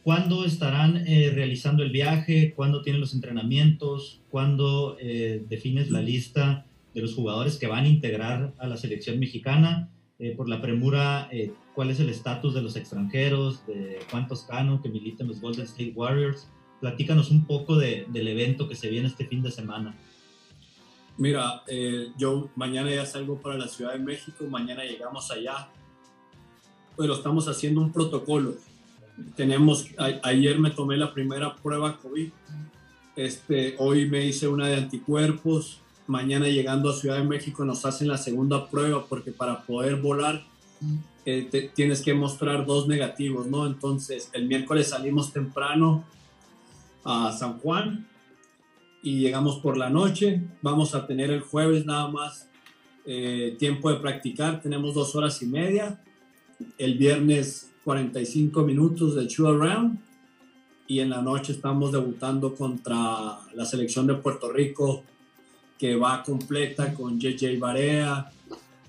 ¿Cuándo 0.03 0.43
estarán 0.43 1.07
eh, 1.07 1.31
realizando 1.33 1.81
el 1.81 1.91
viaje? 1.91 2.51
¿Cuándo 2.57 2.81
tienen 2.81 2.99
los 2.99 3.13
entrenamientos? 3.13 4.19
¿Cuándo 4.29 4.97
eh, 4.99 5.45
defines 5.47 5.91
la 5.91 6.01
lista 6.01 6.65
de 6.93 7.01
los 7.01 7.15
jugadores 7.15 7.55
que 7.55 7.67
van 7.67 7.85
a 7.85 7.87
integrar 7.87 8.53
a 8.57 8.67
la 8.67 8.75
selección 8.75 9.17
mexicana? 9.17 9.89
Eh, 10.19 10.33
por 10.35 10.49
la 10.49 10.61
premura, 10.61 11.29
¿cuál 11.73 11.89
es 11.89 12.01
el 12.01 12.09
estatus 12.09 12.53
de 12.53 12.61
los 12.61 12.75
extranjeros? 12.75 13.65
¿De 13.65 13.99
cuántos 14.11 14.43
cano 14.43 14.81
que 14.81 14.89
militan 14.89 15.29
los 15.29 15.39
Golden 15.39 15.63
State 15.63 15.93
Warriors? 15.95 16.49
Platícanos 16.81 17.31
un 17.31 17.45
poco 17.45 17.77
del 17.77 18.27
evento 18.27 18.67
que 18.67 18.75
se 18.75 18.89
viene 18.89 19.07
este 19.07 19.25
fin 19.25 19.41
de 19.41 19.51
semana. 19.51 19.95
Mira, 21.19 21.63
eh, 21.67 22.13
yo 22.17 22.49
mañana 22.55 22.89
ya 22.89 23.05
salgo 23.05 23.41
para 23.41 23.57
la 23.57 23.67
Ciudad 23.67 23.91
de 23.91 23.99
México, 23.99 24.45
mañana 24.49 24.85
llegamos 24.85 25.29
allá, 25.31 25.67
pero 26.95 27.13
estamos 27.13 27.49
haciendo 27.49 27.81
un 27.81 27.91
protocolo. 27.91 28.55
Tenemos, 29.35 29.85
ayer 30.23 30.57
me 30.59 30.71
tomé 30.71 30.95
la 30.95 31.13
primera 31.13 31.57
prueba 31.57 31.97
COVID, 31.97 32.29
este, 33.17 33.75
hoy 33.79 34.07
me 34.07 34.25
hice 34.25 34.47
una 34.47 34.67
de 34.67 34.77
anticuerpos, 34.77 35.81
mañana 36.07 36.47
llegando 36.47 36.89
a 36.89 36.93
Ciudad 36.93 37.17
de 37.17 37.25
México 37.25 37.65
nos 37.65 37.85
hacen 37.85 38.07
la 38.07 38.17
segunda 38.17 38.69
prueba 38.69 39.05
porque 39.05 39.33
para 39.33 39.63
poder 39.63 39.97
volar 39.97 40.45
eh, 41.25 41.69
tienes 41.75 42.01
que 42.01 42.13
mostrar 42.13 42.65
dos 42.65 42.87
negativos, 42.87 43.45
¿no? 43.45 43.67
Entonces 43.67 44.29
el 44.31 44.47
miércoles 44.47 44.87
salimos 44.87 45.33
temprano 45.33 46.05
a 47.03 47.33
San 47.33 47.59
Juan, 47.59 48.07
y 49.01 49.19
llegamos 49.19 49.57
por 49.59 49.77
la 49.77 49.89
noche. 49.89 50.41
Vamos 50.61 50.95
a 50.95 51.07
tener 51.07 51.31
el 51.31 51.41
jueves 51.41 51.85
nada 51.85 52.07
más 52.07 52.49
eh, 53.05 53.55
tiempo 53.57 53.91
de 53.91 53.99
practicar, 53.99 54.61
tenemos 54.61 54.93
dos 54.93 55.15
horas 55.15 55.41
y 55.41 55.47
media. 55.47 56.01
El 56.77 56.97
viernes 56.97 57.71
45 57.83 58.61
minutos 58.63 59.15
del 59.15 59.27
shoot 59.27 59.61
around 59.61 59.99
y 60.87 60.99
en 60.99 61.09
la 61.09 61.21
noche 61.21 61.53
estamos 61.53 61.91
debutando 61.91 62.53
contra 62.55 63.39
la 63.53 63.65
selección 63.65 64.07
de 64.07 64.15
Puerto 64.15 64.51
Rico 64.51 65.03
que 65.77 65.95
va 65.95 66.21
completa 66.23 66.93
con 66.93 67.19
JJ 67.19 67.57
Barea, 67.57 68.29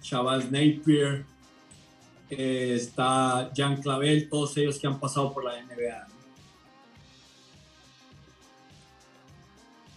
Chavaz 0.03 0.51
Napier, 0.51 1.25
eh, 2.29 2.73
está 2.75 3.51
Jan 3.57 3.81
Clavel, 3.81 4.29
todos 4.29 4.57
ellos 4.57 4.79
que 4.79 4.87
han 4.87 4.99
pasado 4.99 5.33
por 5.33 5.45
la 5.45 5.63
NBA. 5.63 6.20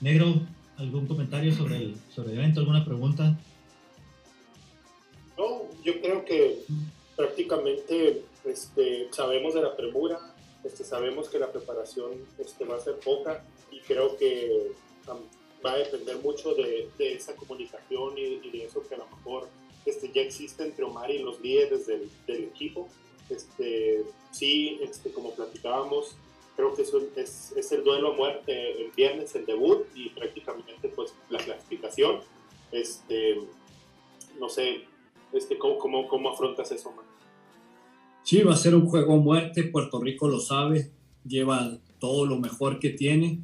Negro, 0.03 0.33
¿algún 0.75 1.07
comentario 1.07 1.55
sobre 1.55 1.77
el, 1.77 1.95
sobre 2.13 2.33
el 2.33 2.39
evento? 2.39 2.59
¿Alguna 2.59 2.83
pregunta? 2.83 3.39
No, 5.37 5.61
yo 5.81 6.01
creo 6.01 6.25
que 6.25 6.59
prácticamente 7.15 8.25
este, 8.43 9.07
sabemos 9.11 9.53
de 9.53 9.61
la 9.61 9.77
premura, 9.77 10.19
este, 10.65 10.83
sabemos 10.83 11.29
que 11.29 11.39
la 11.39 11.49
preparación 11.53 12.11
este, 12.37 12.65
va 12.65 12.75
a 12.75 12.79
ser 12.81 12.95
poca 12.95 13.45
y 13.71 13.79
creo 13.79 14.17
que 14.17 14.73
va 15.65 15.71
a 15.71 15.77
depender 15.77 16.17
mucho 16.17 16.53
de, 16.53 16.89
esa 16.99 17.33
comunicación 17.37 18.17
y, 18.17 18.49
de 18.49 18.65
eso 18.65 18.85
que 18.85 18.95
a 18.95 18.97
lo 18.97 19.07
mejor 19.07 19.47
este, 19.85 20.11
ya 20.13 20.21
existe 20.21 20.63
entre 20.63 20.83
Omar 20.83 21.11
y 21.11 21.19
los 21.19 21.39
líderes 21.39 21.87
del, 21.87 22.11
del 22.27 22.43
equipo. 22.43 22.89
Este, 23.29 24.03
sí, 24.31 24.79
este, 24.81 25.13
como 25.13 25.31
platicábamos, 25.33 26.17
creo 26.55 26.73
que 26.73 26.83
eso 26.83 27.01
es, 27.15 27.53
es, 27.55 27.71
el 27.71 27.83
duelo 27.83 28.13
a 28.13 28.15
muerte 28.15 28.81
el 28.81 28.91
viernes, 28.91 29.35
el 29.35 29.45
debut 29.45 29.85
y 29.95 30.09
prácticamente 30.09 30.89
pues 30.89 31.13
la 31.29 31.39
clasificación. 31.39 32.19
Este, 32.71 33.37
no 34.39 34.49
sé, 34.49 34.81
este, 35.31 35.57
¿cómo, 35.57 35.77
cómo, 35.77 36.07
cómo 36.07 36.29
afrontas 36.29 36.71
eso, 36.71 36.91
man? 36.91 37.05
Sí, 38.23 38.41
va 38.41 38.53
a 38.53 38.57
ser 38.57 38.73
un 38.73 38.87
juego 38.87 39.13
a 39.13 39.17
muerte, 39.17 39.63
Puerto 39.63 39.99
Rico 39.99 40.27
lo 40.27 40.39
sabe, 40.39 40.91
lleva 41.25 41.77
todo 41.99 42.25
lo 42.25 42.39
mejor 42.39 42.79
que 42.79 42.89
tiene 42.89 43.39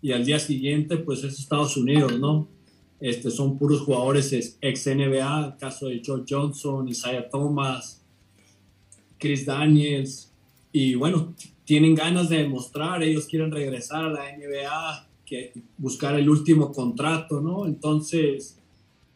y 0.00 0.12
al 0.12 0.24
día 0.24 0.38
siguiente 0.38 0.96
pues 0.96 1.22
es 1.24 1.38
Estados 1.38 1.76
Unidos, 1.76 2.18
¿no? 2.18 2.48
Este, 3.00 3.30
son 3.30 3.58
puros 3.58 3.80
jugadores 3.80 4.58
ex 4.60 4.86
NBA, 4.86 5.46
el 5.46 5.56
caso 5.56 5.86
de 5.86 6.00
George 6.04 6.24
Johnson, 6.28 6.86
Isaiah 6.88 7.28
Thomas, 7.28 8.00
Chris 9.18 9.44
Daniels, 9.44 10.32
y 10.72 10.94
bueno, 10.94 11.34
tienen 11.72 11.94
ganas 11.94 12.28
de 12.28 12.36
demostrar, 12.36 13.02
ellos 13.02 13.24
quieren 13.24 13.50
regresar 13.50 14.04
a 14.04 14.10
la 14.10 14.36
NBA, 14.36 15.08
que 15.24 15.54
buscar 15.78 16.18
el 16.18 16.28
último 16.28 16.70
contrato, 16.70 17.40
¿no? 17.40 17.64
Entonces, 17.64 18.58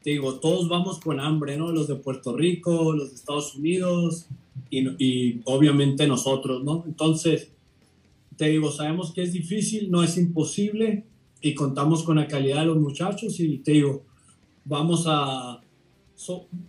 te 0.02 0.12
digo, 0.12 0.36
todos 0.36 0.66
vamos 0.66 0.98
con 0.98 1.20
hambre, 1.20 1.58
¿no? 1.58 1.70
Los 1.70 1.86
de 1.86 1.96
Puerto 1.96 2.34
Rico, 2.34 2.94
los 2.94 3.10
de 3.10 3.14
Estados 3.14 3.56
Unidos 3.56 4.25
y, 4.70 4.88
y 4.96 5.42
obviamente 5.44 6.06
nosotros, 6.06 6.64
¿no? 6.64 6.82
Entonces, 6.86 7.50
te 8.38 8.48
digo, 8.48 8.72
sabemos 8.72 9.12
que 9.12 9.25
es 9.25 9.34
difícil, 9.34 9.90
no 9.90 10.02
es 10.02 10.16
imposible 10.16 11.04
y 11.42 11.52
contamos 11.52 12.04
con 12.04 12.16
la 12.16 12.26
calidad 12.26 12.60
de 12.60 12.68
los 12.68 12.78
muchachos 12.78 13.38
y 13.38 13.58
te 13.58 13.72
digo, 13.72 14.02
vamos 14.64 15.04
a, 15.06 15.60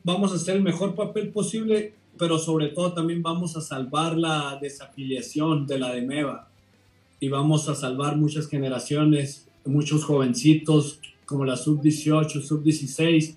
vamos 0.04 0.34
a 0.34 0.36
hacer 0.36 0.58
el 0.58 0.64
mejor 0.64 0.96
papel 0.96 1.30
posible 1.30 1.94
pero 2.18 2.40
sobre 2.40 2.68
todo 2.68 2.94
también 2.94 3.22
vamos 3.22 3.56
a 3.56 3.62
salvar 3.62 4.18
la 4.18 4.58
desafiliación 4.62 5.68
de 5.68 5.80
la 5.80 5.94
de 5.94 6.02
MEVA 6.02 6.48
y 7.20 7.30
vamos 7.30 7.68
a 7.70 7.76
salvar 7.76 8.18
muchas 8.18 8.48
generaciones, 8.48 9.48
muchos 9.66 10.04
jovencitos 10.04 11.00
como 11.26 11.46
la 11.46 11.58
sub-18, 11.58 12.42
sub-16, 12.42 13.36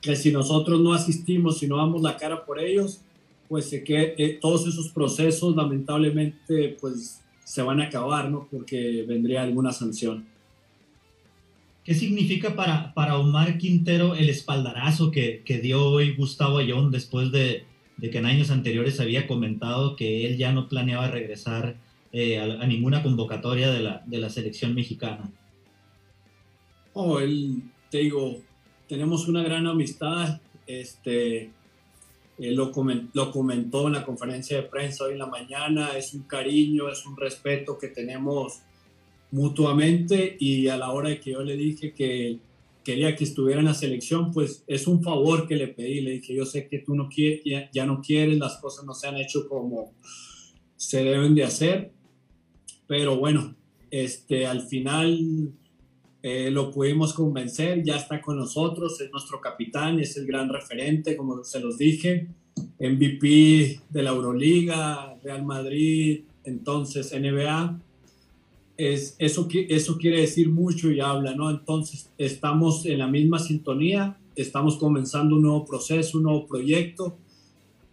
que 0.00 0.16
si 0.16 0.32
nosotros 0.32 0.80
no 0.80 0.94
asistimos, 0.94 1.58
si 1.58 1.66
no 1.66 1.76
damos 1.76 2.02
la 2.02 2.16
cara 2.16 2.44
por 2.44 2.58
ellos, 2.58 3.02
pues 3.48 3.68
que 3.68 4.14
eh, 4.16 4.38
todos 4.40 4.66
esos 4.66 4.88
procesos 4.90 5.56
lamentablemente 5.56 6.76
pues 6.80 7.20
se 7.44 7.62
van 7.62 7.80
a 7.80 7.86
acabar, 7.86 8.30
¿no? 8.30 8.46
Porque 8.50 9.04
vendría 9.06 9.42
alguna 9.42 9.72
sanción. 9.72 10.24
¿Qué 11.84 11.94
significa 11.94 12.54
para, 12.54 12.94
para 12.94 13.18
Omar 13.18 13.58
Quintero 13.58 14.14
el 14.14 14.28
espaldarazo 14.28 15.10
que, 15.10 15.42
que 15.44 15.58
dio 15.58 15.84
hoy 15.84 16.14
Gustavo 16.14 16.58
Ayón 16.58 16.90
después 16.92 17.32
de, 17.32 17.64
de, 18.00 18.10
que 18.10 18.18
en 18.18 18.26
años 18.26 18.50
anteriores 18.50 19.00
había 19.00 19.26
comentado 19.26 19.96
que 19.96 20.26
él 20.26 20.36
ya 20.36 20.52
no 20.52 20.68
planeaba 20.68 21.08
regresar 21.08 21.76
eh, 22.12 22.38
a, 22.38 22.66
ninguna 22.66 23.02
convocatoria 23.02 23.70
de 23.70 23.80
la, 23.80 24.02
de 24.06 24.18
la 24.18 24.30
selección 24.30 24.74
mexicana? 24.74 25.30
Oh, 26.92 27.20
él, 27.20 27.62
te 27.90 27.98
digo, 27.98 28.40
tenemos 28.88 29.28
una 29.28 29.42
gran 29.42 29.66
amistad. 29.66 30.40
Este, 30.66 31.50
lo, 32.38 32.72
coment, 32.72 33.10
lo 33.14 33.30
comentó 33.30 33.86
en 33.86 33.94
la 33.94 34.04
conferencia 34.04 34.56
de 34.56 34.62
prensa 34.64 35.04
hoy 35.04 35.12
en 35.12 35.18
la 35.18 35.26
mañana. 35.26 35.96
Es 35.96 36.14
un 36.14 36.22
cariño, 36.22 36.88
es 36.88 37.04
un 37.06 37.16
respeto 37.16 37.78
que 37.78 37.88
tenemos 37.88 38.60
mutuamente 39.30 40.36
y 40.40 40.68
a 40.68 40.76
la 40.76 40.90
hora 40.90 41.10
de 41.10 41.20
que 41.20 41.32
yo 41.32 41.42
le 41.42 41.56
dije 41.56 41.92
que 41.92 42.38
quería 42.84 43.14
que 43.14 43.24
estuviera 43.24 43.60
en 43.60 43.66
la 43.66 43.74
selección, 43.74 44.32
pues 44.32 44.64
es 44.66 44.86
un 44.86 45.02
favor 45.02 45.46
que 45.46 45.56
le 45.56 45.68
pedí. 45.68 46.00
Le 46.00 46.12
dije, 46.12 46.34
yo 46.34 46.46
sé 46.46 46.68
que 46.68 46.80
tú 46.80 46.94
no 46.94 47.08
quieres, 47.08 47.42
ya, 47.72 47.86
no 47.86 48.00
quieres, 48.00 48.38
las 48.38 48.58
cosas 48.58 48.84
no 48.84 48.94
se 48.94 49.08
han 49.08 49.16
hecho 49.16 49.48
como 49.48 49.92
se 50.76 51.04
deben 51.04 51.34
de 51.34 51.44
hacer, 51.44 51.92
pero 52.86 53.16
bueno, 53.16 53.54
este, 53.90 54.46
al 54.46 54.62
final 54.62 55.52
eh, 56.22 56.50
lo 56.50 56.70
pudimos 56.70 57.12
convencer, 57.12 57.82
ya 57.84 57.96
está 57.96 58.22
con 58.22 58.38
nosotros, 58.38 58.98
es 59.00 59.10
nuestro 59.12 59.40
capitán, 59.40 60.00
es 60.00 60.16
el 60.16 60.26
gran 60.26 60.48
referente, 60.48 61.16
como 61.16 61.44
se 61.44 61.60
los 61.60 61.76
dije, 61.76 62.28
MVP 62.78 63.80
de 63.90 64.02
la 64.02 64.10
Euroliga, 64.10 65.18
Real 65.22 65.44
Madrid, 65.44 66.22
entonces 66.44 67.12
NBA 67.12 67.78
es, 68.80 69.14
eso, 69.18 69.46
eso 69.52 69.98
quiere 69.98 70.22
decir 70.22 70.48
mucho 70.48 70.90
y 70.90 71.00
habla, 71.00 71.34
¿no? 71.34 71.50
Entonces, 71.50 72.08
estamos 72.16 72.86
en 72.86 72.98
la 72.98 73.08
misma 73.08 73.38
sintonía, 73.38 74.16
estamos 74.34 74.78
comenzando 74.78 75.36
un 75.36 75.42
nuevo 75.42 75.66
proceso, 75.66 76.16
un 76.16 76.24
nuevo 76.24 76.46
proyecto, 76.46 77.16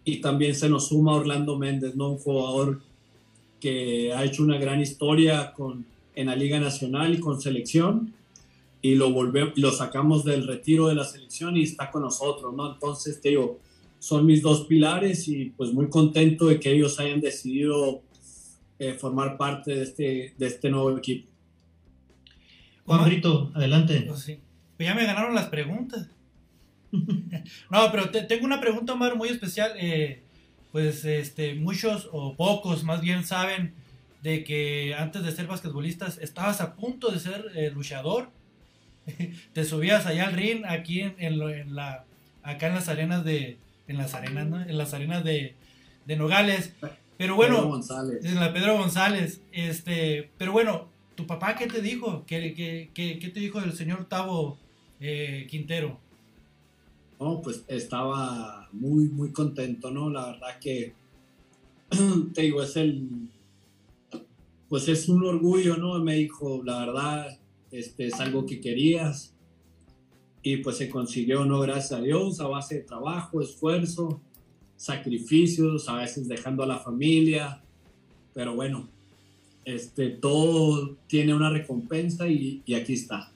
y 0.05 0.21
también 0.21 0.55
se 0.55 0.69
nos 0.69 0.87
suma 0.87 1.15
Orlando 1.15 1.57
Méndez, 1.57 1.95
¿no? 1.95 2.11
Un 2.11 2.17
jugador 2.17 2.81
que 3.59 4.13
ha 4.13 4.23
hecho 4.23 4.43
una 4.43 4.57
gran 4.57 4.79
historia 4.79 5.51
con, 5.51 5.85
en 6.15 6.27
la 6.27 6.35
Liga 6.37 6.59
Nacional 6.59 7.13
y 7.13 7.19
con 7.19 7.41
selección, 7.41 8.13
y 8.81 8.95
lo, 8.95 9.11
volvemos, 9.11 9.57
lo 9.57 9.71
sacamos 9.71 10.23
del 10.23 10.47
retiro 10.47 10.87
de 10.87 10.95
la 10.95 11.03
selección 11.03 11.57
y 11.57 11.63
está 11.63 11.91
con 11.91 12.03
nosotros, 12.03 12.53
¿no? 12.55 12.71
Entonces, 12.71 13.19
te 13.19 13.29
digo, 13.29 13.59
son 13.99 14.25
mis 14.25 14.41
dos 14.41 14.61
pilares 14.67 15.27
y 15.27 15.51
pues 15.57 15.73
muy 15.73 15.89
contento 15.89 16.45
de 16.45 16.61
que 16.61 16.71
ellos 16.71 16.97
hayan 16.99 17.19
decidido 17.19 18.01
eh, 18.79 18.93
formar 18.93 19.37
parte 19.37 19.75
de 19.75 19.83
este, 19.83 20.33
de 20.37 20.47
este 20.47 20.69
nuevo 20.69 20.97
equipo. 20.97 21.29
Juan 22.85 23.05
Brito, 23.05 23.51
adelante. 23.53 24.05
Pues 24.07 24.21
sí. 24.21 24.39
Pues 24.77 24.87
ya 24.87 24.95
me 24.95 25.05
ganaron 25.05 25.35
las 25.35 25.47
preguntas. 25.47 26.07
no, 26.91 27.91
pero 27.91 28.09
te, 28.11 28.21
tengo 28.23 28.45
una 28.45 28.61
pregunta, 28.61 28.93
Omar, 28.93 29.15
muy 29.15 29.29
especial. 29.29 29.71
Eh, 29.77 30.23
pues 30.71 31.03
este, 31.05 31.55
muchos 31.55 32.07
o 32.11 32.35
pocos 32.35 32.83
más 32.83 33.01
bien 33.01 33.25
saben 33.25 33.73
de 34.21 34.43
que 34.43 34.95
antes 34.97 35.23
de 35.23 35.31
ser 35.31 35.47
basquetbolistas 35.47 36.17
estabas 36.19 36.61
a 36.61 36.75
punto 36.75 37.09
de 37.09 37.19
ser 37.19 37.45
eh, 37.55 37.71
luchador. 37.71 38.29
te 39.53 39.63
subías 39.63 40.05
allá 40.05 40.27
al 40.27 40.33
ring, 40.33 40.65
aquí 40.67 41.01
en, 41.01 41.15
en, 41.17 41.41
en, 41.41 41.75
la, 41.75 42.05
acá 42.43 42.67
en 42.67 42.75
las 42.75 42.89
arenas 42.89 43.23
de, 43.23 43.57
en 43.87 43.97
las 43.97 44.13
arenas, 44.13 44.47
¿no? 44.47 44.61
En 44.61 44.77
las 44.77 44.93
arenas 44.93 45.23
de, 45.23 45.55
de 46.05 46.15
Nogales. 46.15 46.73
Pero 47.17 47.35
bueno, 47.35 47.55
Pedro 47.55 47.69
González. 47.69 48.25
en 48.25 48.35
la 48.35 48.53
Pedro 48.53 48.77
González, 48.77 49.41
este, 49.51 50.29
pero 50.37 50.51
bueno, 50.51 50.87
¿tu 51.15 51.25
papá 51.25 51.55
qué 51.55 51.67
te 51.67 51.81
dijo? 51.81 52.23
¿Qué, 52.27 52.53
qué, 52.53 52.91
qué, 52.93 53.17
qué 53.19 53.29
te 53.29 53.39
dijo 53.39 53.59
del 53.59 53.73
señor 53.73 54.05
Tavo 54.05 54.57
eh, 54.99 55.47
Quintero? 55.49 55.99
No, 57.19 57.41
pues 57.41 57.63
estaba 57.67 58.69
muy, 58.71 59.09
muy 59.09 59.31
contento, 59.31 59.89
¿no? 59.89 60.11
La 60.11 60.27
verdad 60.27 60.59
que, 60.61 60.93
te 62.35 62.43
digo, 62.43 62.61
es 62.61 62.75
el, 62.75 63.29
pues 64.69 64.87
es 64.87 65.09
un 65.09 65.25
orgullo, 65.25 65.77
¿no? 65.77 65.97
Me 65.99 66.15
dijo, 66.15 66.61
la 66.63 66.85
verdad, 66.85 67.39
este, 67.71 68.07
es 68.07 68.19
algo 68.19 68.45
que 68.45 68.59
querías 68.59 69.33
y 70.43 70.57
pues 70.57 70.77
se 70.77 70.87
consiguió, 70.87 71.45
¿no? 71.45 71.59
Gracias 71.61 71.93
a 71.93 72.01
Dios, 72.01 72.39
a 72.39 72.47
base 72.47 72.75
de 72.75 72.81
trabajo, 72.81 73.41
esfuerzo 73.41 74.21
sacrificios, 74.77 75.89
a 75.89 75.95
veces 75.95 76.27
dejando 76.27 76.63
a 76.63 76.67
la 76.67 76.79
familia, 76.79 77.61
pero 78.33 78.55
bueno, 78.55 78.87
este, 79.65 80.09
todo 80.09 80.95
tiene 81.07 81.33
una 81.33 81.49
recompensa 81.49 82.27
y, 82.27 82.63
aquí 82.73 82.93
está. 82.93 83.31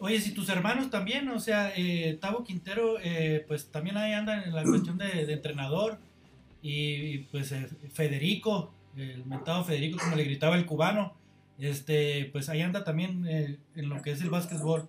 Oye, 0.00 0.20
si 0.20 0.30
tus 0.30 0.48
hermanos 0.48 0.90
también, 0.90 1.28
o 1.28 1.40
sea, 1.40 1.72
eh, 1.76 2.16
Tavo 2.20 2.44
Quintero, 2.44 2.98
eh, 3.02 3.44
pues 3.48 3.66
también 3.66 3.96
ahí 3.96 4.12
andan 4.12 4.44
en 4.44 4.54
la 4.54 4.62
cuestión 4.62 4.96
de, 4.96 5.26
de 5.26 5.32
entrenador, 5.32 5.98
y 6.62 7.18
pues 7.30 7.52
eh, 7.52 7.68
Federico, 7.92 8.72
el 8.96 9.24
mentado 9.26 9.64
Federico, 9.64 9.98
como 9.98 10.16
le 10.16 10.24
gritaba 10.24 10.56
el 10.56 10.66
cubano, 10.66 11.14
este, 11.58 12.28
pues 12.32 12.48
ahí 12.48 12.62
anda 12.62 12.84
también 12.84 13.26
eh, 13.28 13.58
en 13.74 13.88
lo 13.88 14.02
que 14.02 14.12
es 14.12 14.20
el 14.20 14.30
básquetbol. 14.30 14.88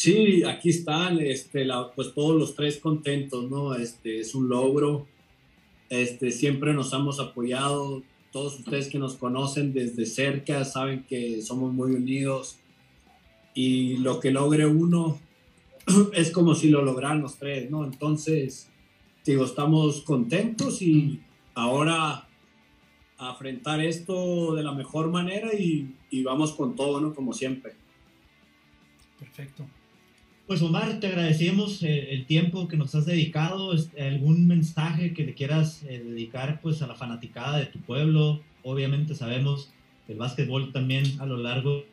Sí, 0.00 0.44
aquí 0.44 0.68
están, 0.68 1.18
este, 1.18 1.64
la, 1.64 1.90
pues 1.90 2.14
todos 2.14 2.38
los 2.38 2.54
tres 2.54 2.78
contentos, 2.78 3.50
¿no? 3.50 3.74
Este, 3.74 4.20
es 4.20 4.32
un 4.36 4.48
logro, 4.48 5.08
este, 5.88 6.30
siempre 6.30 6.72
nos 6.72 6.92
hemos 6.92 7.18
apoyado, 7.18 8.04
todos 8.30 8.60
ustedes 8.60 8.86
que 8.86 9.00
nos 9.00 9.16
conocen 9.16 9.72
desde 9.72 10.06
cerca 10.06 10.64
saben 10.64 11.02
que 11.02 11.42
somos 11.42 11.72
muy 11.72 11.96
unidos 11.96 12.60
y 13.54 13.96
lo 13.96 14.20
que 14.20 14.30
logre 14.30 14.66
uno 14.66 15.18
es 16.14 16.30
como 16.30 16.54
si 16.54 16.70
lo 16.70 16.84
lograran 16.84 17.20
los 17.20 17.36
tres, 17.36 17.68
¿no? 17.68 17.84
Entonces, 17.84 18.70
digo, 19.26 19.44
estamos 19.44 20.02
contentos 20.02 20.80
y 20.80 21.20
ahora 21.56 22.28
a 23.18 23.36
esto 23.82 24.54
de 24.54 24.62
la 24.62 24.70
mejor 24.70 25.10
manera 25.10 25.52
y, 25.54 25.92
y 26.08 26.22
vamos 26.22 26.52
con 26.52 26.76
todo, 26.76 27.00
¿no? 27.00 27.12
Como 27.12 27.32
siempre. 27.32 27.72
Perfecto. 29.18 29.66
Pues 30.48 30.62
Omar, 30.62 30.98
te 30.98 31.08
agradecemos 31.08 31.82
eh, 31.82 32.14
el 32.14 32.24
tiempo 32.24 32.68
que 32.68 32.78
nos 32.78 32.94
has 32.94 33.04
dedicado, 33.04 33.74
algún 34.00 34.46
mensaje 34.46 35.12
que 35.12 35.22
le 35.26 35.34
quieras 35.34 35.82
eh, 35.82 36.02
dedicar 36.02 36.62
pues 36.62 36.80
a 36.80 36.86
la 36.86 36.94
fanaticada 36.94 37.58
de 37.58 37.66
tu 37.66 37.78
pueblo. 37.80 38.40
Obviamente 38.62 39.14
sabemos 39.14 39.70
que 40.06 40.14
el 40.14 40.18
básquetbol 40.18 40.72
también 40.72 41.04
a 41.20 41.26
lo 41.26 41.36
largo 41.36 41.76
de 41.76 41.86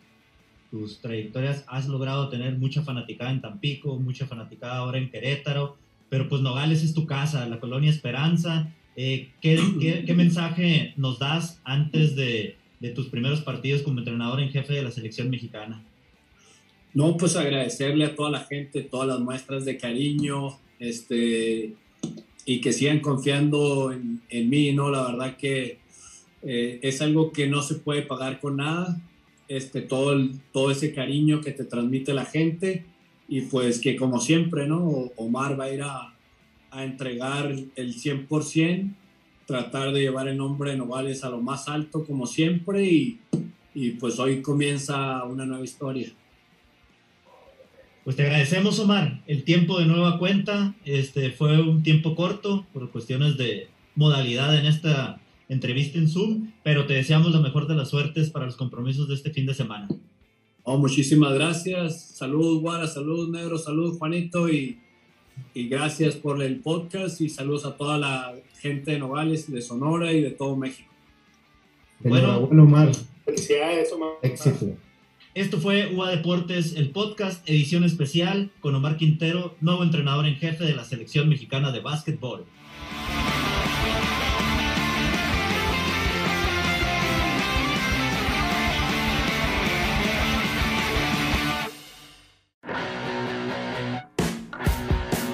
tus 0.71 1.01
trayectorias 1.01 1.65
has 1.67 1.89
logrado 1.89 2.29
tener 2.29 2.57
mucha 2.57 2.81
fanaticada 2.81 3.31
en 3.31 3.41
Tampico, 3.41 3.99
mucha 3.99 4.25
fanaticada 4.25 4.77
ahora 4.77 4.99
en 4.99 5.09
Querétaro, 5.09 5.75
pero 6.07 6.29
pues 6.29 6.41
Nogales 6.41 6.81
es 6.81 6.93
tu 6.93 7.05
casa, 7.05 7.45
la 7.49 7.59
colonia 7.59 7.89
Esperanza. 7.89 8.73
Eh, 8.95 9.31
¿qué, 9.41 9.59
qué, 9.81 10.05
qué, 10.05 10.13
mensaje 10.13 10.93
nos 10.95 11.19
das 11.19 11.59
antes 11.65 12.15
de, 12.15 12.55
de 12.79 12.89
tus 12.91 13.07
primeros 13.07 13.41
partidos 13.41 13.81
como 13.81 13.99
entrenador 13.99 14.39
en 14.39 14.49
jefe 14.49 14.75
de 14.75 14.83
la 14.83 14.91
selección 14.91 15.29
mexicana? 15.29 15.83
No, 16.95 17.17
pues 17.17 17.35
agradecerle 17.35 18.05
a 18.05 18.15
toda 18.15 18.31
la 18.31 18.39
gente, 18.39 18.81
todas 18.81 19.07
las 19.07 19.19
muestras 19.19 19.65
de 19.65 19.77
cariño, 19.77 20.57
este, 20.79 21.73
y 22.45 22.61
que 22.61 22.71
sigan 22.71 23.01
confiando 23.01 23.91
en, 23.91 24.21
en 24.29 24.49
mí, 24.49 24.71
¿no? 24.71 24.89
La 24.89 25.03
verdad 25.03 25.35
que 25.35 25.79
eh, 26.41 26.79
es 26.83 27.01
algo 27.01 27.31
que 27.31 27.47
no 27.47 27.61
se 27.61 27.75
puede 27.75 28.03
pagar 28.03 28.39
con 28.39 28.57
nada, 28.57 29.01
este, 29.49 29.81
todo, 29.81 30.15
todo 30.53 30.71
ese 30.71 30.93
cariño 30.93 31.41
que 31.41 31.51
te 31.51 31.65
transmite 31.65 32.13
la 32.13 32.25
gente, 32.25 32.85
y 33.27 33.41
pues 33.41 33.79
que 33.79 33.97
como 33.97 34.21
siempre, 34.21 34.65
¿no? 34.65 35.11
Omar 35.17 35.59
va 35.59 35.65
a 35.65 35.73
ir 35.73 35.81
a, 35.81 36.11
entregar 36.77 37.55
el 37.75 37.95
100%, 37.95 38.93
tratar 39.45 39.93
de 39.93 40.01
llevar 40.01 40.27
el 40.27 40.35
nombre 40.35 40.71
de 40.71 40.77
Novales 40.77 41.23
a 41.23 41.29
lo 41.29 41.39
más 41.39 41.69
alto 41.69 42.03
como 42.03 42.27
siempre, 42.27 42.83
y, 42.83 43.19
y 43.73 43.91
pues 43.91 44.19
hoy 44.19 44.41
comienza 44.41 45.23
una 45.23 45.45
nueva 45.45 45.63
historia. 45.63 46.11
Pues 48.05 48.17
te 48.17 48.21
agradecemos, 48.21 48.79
Omar, 48.79 49.23
el 49.25 49.43
tiempo 49.43 49.79
de 49.79 49.87
nueva 49.87 50.19
cuenta. 50.19 50.75
Este 50.85 51.31
fue 51.31 51.59
un 51.59 51.81
tiempo 51.81 52.13
corto 52.13 52.67
por 52.71 52.91
cuestiones 52.91 53.35
de 53.35 53.67
modalidad 53.95 54.55
en 54.59 54.67
esta 54.67 55.19
entrevista 55.49 55.97
en 55.97 56.07
Zoom, 56.07 56.51
pero 56.63 56.85
te 56.85 56.93
deseamos 56.93 57.31
la 57.31 57.39
mejor 57.39 57.67
de 57.67 57.73
las 57.73 57.89
suertes 57.89 58.29
para 58.29 58.45
los 58.45 58.57
compromisos 58.57 59.07
de 59.07 59.15
este 59.15 59.31
fin 59.31 59.47
de 59.47 59.55
semana. 59.55 59.87
Oh, 60.61 60.77
muchísimas 60.77 61.33
gracias. 61.33 62.11
Saludos, 62.13 62.61
Guara, 62.61 62.85
saludos, 62.85 63.29
Negro, 63.29 63.57
saludos, 63.57 63.97
Juanito, 63.97 64.49
y, 64.49 64.77
y 65.55 65.67
gracias 65.67 66.15
por 66.15 66.43
el 66.43 66.59
podcast 66.59 67.19
y 67.21 67.29
saludos 67.29 67.65
a 67.65 67.75
toda 67.75 67.97
la 67.97 68.35
gente 68.59 68.91
de 68.91 68.99
Nogales, 68.99 69.51
de 69.51 69.63
Sonora 69.63 70.13
y 70.13 70.21
de 70.21 70.29
todo 70.29 70.55
México. 70.55 70.93
Bueno, 72.01 72.41
bueno 72.41 72.65
Omar. 72.65 72.91
Felicidades, 73.25 73.91
Omar. 73.91 74.11
Éxito. 74.21 74.77
Esto 75.35 75.59
fue 75.59 75.93
UA 75.93 76.11
Deportes, 76.11 76.77
el 76.77 76.91
podcast, 76.91 77.43
edición 77.49 77.83
especial 77.83 78.51
con 78.61 78.73
Omar 78.73 78.95
Quintero, 78.95 79.57
nuevo 79.59 79.83
entrenador 79.83 80.25
en 80.27 80.37
jefe 80.37 80.63
de 80.63 80.73
la 80.73 80.85
selección 80.85 81.27
mexicana 81.27 81.73
de 81.73 81.81
básquetbol. 81.81 82.45